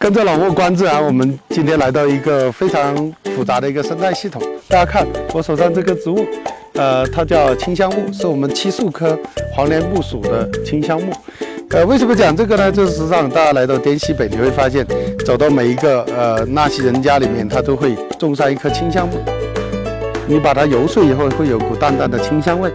[0.00, 2.96] 跟着老莫观自然，我们今天来到一个非常
[3.36, 4.40] 复杂的一个生态系统。
[4.66, 6.24] 大家看我手上这棵植物，
[6.72, 9.16] 呃，它叫清香木，是我们漆树科
[9.52, 11.12] 黄连木属的清香木。
[11.68, 12.72] 呃，为什么讲这个呢？
[12.72, 14.86] 就是实际上大家来到滇西北，你会发现，
[15.22, 19.18] 走到每一个呃纳西人家里面，他都会种上一棵清香木。
[20.26, 22.72] 你把它揉碎以后，会有股淡淡的清香味，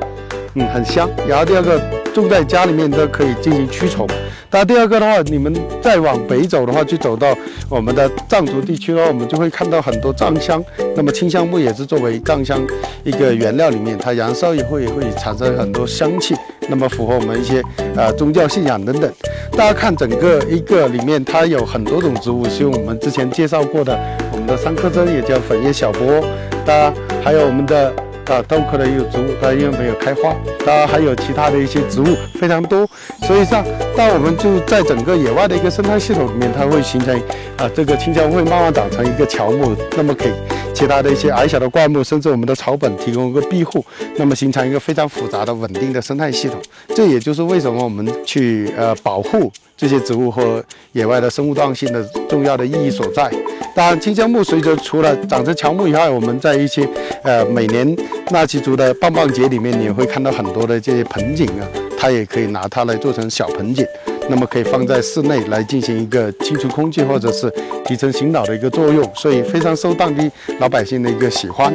[0.54, 1.10] 嗯，很香。
[1.28, 1.82] 然后第二个，
[2.14, 4.08] 种在家里面都可以进行驱虫。
[4.56, 10.64] 那第二个的话，你们再往北走的话，就走到我们的藏族地区的话，我们就会看到很多藏香。
[10.96, 12.66] 那么清香木也是作为藏香
[13.04, 16.34] 一个原料里面，它燃烧以后也会产生很多香气，
[16.70, 17.62] 那么符合我们一些
[17.98, 19.12] 呃宗教信仰等等。
[19.52, 24.00] 大家看整个一个里面，它有很多种植物，是我们之前介绍过的，
[24.32, 26.24] 我们的三颗针也叫粉叶小波，
[26.66, 27.94] 大家还有我们的。
[28.28, 30.36] 啊，豆科的一个植物，它因为没有开花，
[30.66, 32.06] 当然还有其他的一些植物
[32.40, 32.88] 非常多，
[33.28, 33.64] 所以上，
[33.96, 37.16] 当我们就在整个野外的一个生态系统里面，它会形成
[37.58, 40.32] 啊，这个青椒会慢慢长成一个乔木，那么给
[40.74, 43.86] 其他的一些矮小的灌木，甚至我们的草本提供一个庇护，
[44.18, 46.60] 那么形成一个非常复杂的稳定的生态系统。
[46.96, 50.64] 这也就是为什么我们去呃保护这些植物和
[50.94, 53.32] 野外的生物多样性的重要的意义所在。
[53.74, 56.88] 当然，清香木随着除了长成乔木以外，我们在一些
[57.24, 57.96] 呃每年。
[58.32, 63.86] 纳奇族的棒棒节里面，你会看到很多的这些盆景啊，它也可以拿它来做成小盆景，
[64.28, 67.54] 那么可以放在室内来进行一个清除空气或者是
[67.86, 71.72] 提升醒脑的一个作用，所以非常受当地老百姓的一个喜欢。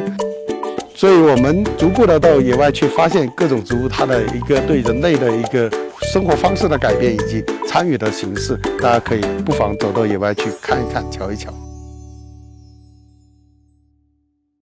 [0.93, 5.71] 所以我们逐步的到野外去发现各种植物它的一个对人类的一个
[6.11, 11.49] 生活方式的改变以及参与的形式，大家可以不妨走到野外去看一看、瞧一瞧。